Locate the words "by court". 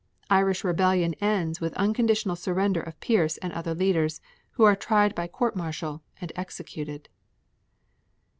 5.13-5.55